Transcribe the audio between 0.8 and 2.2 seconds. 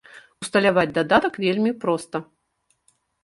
дадатак вельмі проста.